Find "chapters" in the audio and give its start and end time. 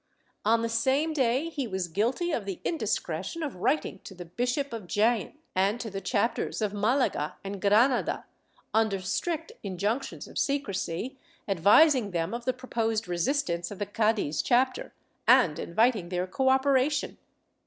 6.01-6.59